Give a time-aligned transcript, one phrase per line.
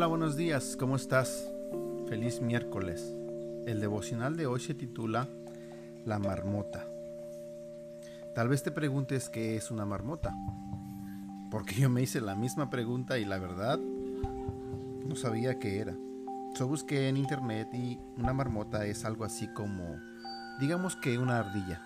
[0.00, 1.46] Hola, buenos días, ¿cómo estás?
[2.08, 3.14] Feliz miércoles.
[3.66, 5.28] El devocional de hoy se titula
[6.06, 6.86] La marmota.
[8.34, 10.34] Tal vez te preguntes qué es una marmota,
[11.50, 15.94] porque yo me hice la misma pregunta y la verdad no sabía qué era.
[16.58, 19.84] Yo busqué en internet y una marmota es algo así como,
[20.60, 21.78] digamos que una ardilla.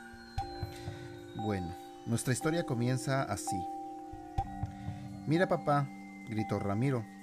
[1.43, 1.75] Bueno,
[2.07, 3.61] nuestra historia comienza así.
[5.27, 5.88] Mira papá,
[6.28, 7.13] gritó Ramiro.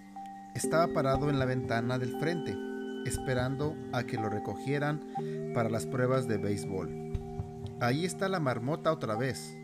[0.56, 2.58] Estaba parado en la ventana del frente,
[3.06, 5.02] esperando a que lo recogieran
[5.54, 6.90] para las pruebas de béisbol.
[7.80, 9.56] Ahí está la marmota otra vez.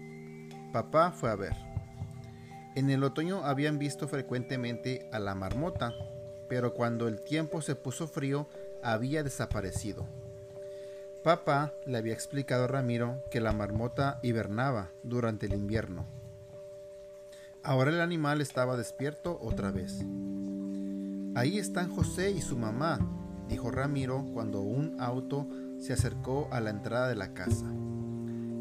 [0.71, 1.53] Papá fue a ver.
[2.75, 5.93] En el otoño habían visto frecuentemente a la marmota,
[6.47, 8.47] pero cuando el tiempo se puso frío
[8.81, 10.07] había desaparecido.
[11.23, 16.05] Papá le había explicado a Ramiro que la marmota hibernaba durante el invierno.
[17.63, 20.05] Ahora el animal estaba despierto otra vez.
[21.37, 22.97] Ahí están José y su mamá,
[23.47, 27.67] dijo Ramiro cuando un auto se acercó a la entrada de la casa.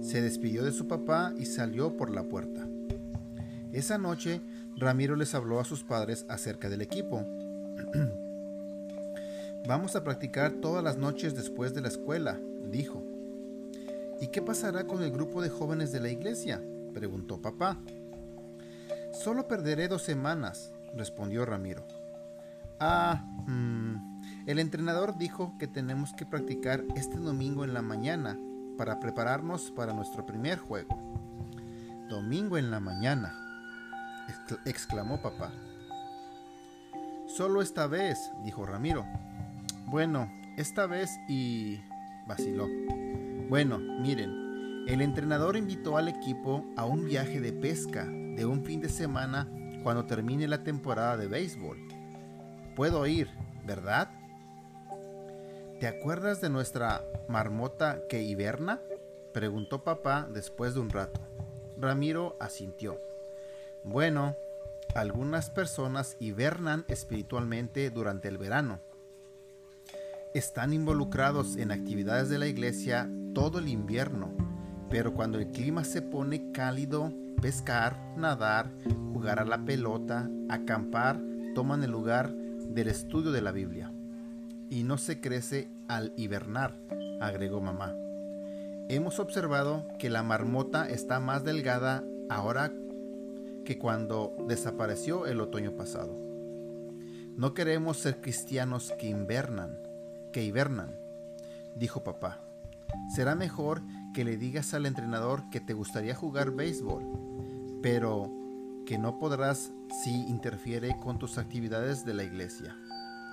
[0.03, 2.69] Se despidió de su papá y salió por la puerta.
[3.73, 4.43] Esa noche,
[4.77, 7.25] Ramiro les habló a sus padres acerca del equipo.
[9.67, 12.39] Vamos a practicar todas las noches después de la escuela,
[12.71, 13.03] dijo.
[14.21, 16.61] ¿Y qué pasará con el grupo de jóvenes de la iglesia?
[16.93, 17.79] preguntó papá.
[19.15, 22.06] Solo perderé dos semanas, respondió Ramiro.
[22.79, 28.39] Ah, mm, el entrenador dijo que tenemos que practicar este domingo en la mañana
[28.77, 30.99] para prepararnos para nuestro primer juego.
[32.11, 33.35] Domingo en la mañana,
[34.67, 35.53] exclamó papá.
[37.27, 39.07] Solo esta vez, dijo Ramiro.
[39.87, 41.81] Bueno, esta vez y...
[42.29, 42.69] vaciló.
[43.49, 48.81] Bueno, miren, el entrenador invitó al equipo a un viaje de pesca de un fin
[48.81, 49.49] de semana
[49.83, 51.96] cuando termine la temporada de béisbol.
[52.77, 53.31] Puedo ir,
[53.65, 54.11] ¿verdad?
[55.81, 58.81] ¿Te acuerdas de nuestra marmota que hiberna?
[59.33, 61.19] preguntó papá después de un rato.
[61.79, 63.01] Ramiro asintió.
[63.83, 64.37] Bueno,
[64.95, 68.81] algunas personas hibernan espiritualmente durante el verano.
[70.35, 74.37] Están involucrados en actividades de la iglesia todo el invierno,
[74.91, 77.11] pero cuando el clima se pone cálido,
[77.41, 78.71] pescar, nadar,
[79.15, 81.19] jugar a la pelota, acampar,
[81.55, 82.35] toman el lugar
[82.69, 83.93] del estudio de la Biblia.
[84.69, 86.77] Y no se crece al hibernar,
[87.21, 87.95] agregó mamá.
[88.89, 92.73] Hemos observado que la marmota está más delgada ahora
[93.65, 96.17] que cuando desapareció el otoño pasado.
[97.37, 99.79] No queremos ser cristianos que invernan,
[100.33, 100.97] que hibernan,
[101.75, 102.41] dijo papá.
[103.15, 103.83] Será mejor
[104.15, 107.05] que le digas al entrenador que te gustaría jugar béisbol,
[107.83, 108.31] pero
[108.87, 112.77] que no podrás si interfiere con tus actividades de la iglesia.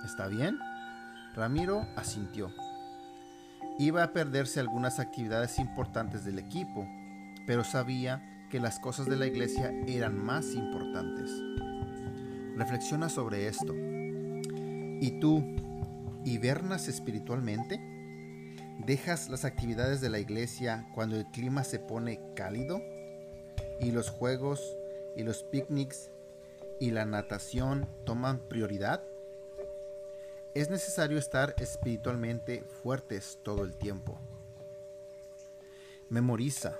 [0.04, 0.58] ¿Está bien?
[1.34, 2.52] Ramiro asintió.
[3.78, 6.86] Iba a perderse algunas actividades importantes del equipo,
[7.46, 11.30] pero sabía que las cosas de la iglesia eran más importantes.
[12.56, 13.74] Reflexiona sobre esto.
[13.74, 15.44] ¿Y tú
[16.24, 17.80] hibernas espiritualmente?
[18.86, 22.80] ¿Dejas las actividades de la iglesia cuando el clima se pone cálido?
[23.80, 24.60] ¿Y los juegos
[25.16, 26.10] y los picnics
[26.80, 29.02] y la natación toman prioridad?
[30.54, 34.18] Es necesario estar espiritualmente fuertes todo el tiempo.
[36.08, 36.78] Memoriza,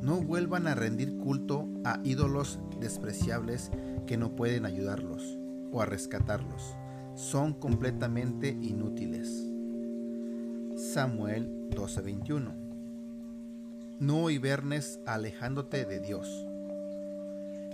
[0.00, 3.70] no vuelvan a rendir culto a ídolos despreciables
[4.06, 5.38] que no pueden ayudarlos
[5.72, 6.74] o a rescatarlos.
[7.14, 9.28] Son completamente inútiles.
[10.92, 12.54] Samuel 12:21
[13.98, 16.47] No hibernes alejándote de Dios.